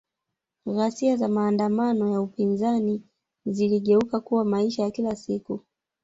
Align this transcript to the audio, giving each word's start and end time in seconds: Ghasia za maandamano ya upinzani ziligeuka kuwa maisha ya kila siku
Ghasia 0.65 1.17
za 1.17 1.27
maandamano 1.27 2.11
ya 2.13 2.21
upinzani 2.21 3.03
ziligeuka 3.45 4.19
kuwa 4.19 4.45
maisha 4.45 4.83
ya 4.83 4.91
kila 4.91 5.15
siku 5.15 5.61